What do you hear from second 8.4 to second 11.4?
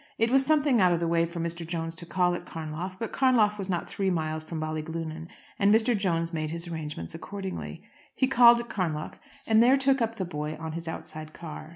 at Carnlough, and there took up the boy on his outside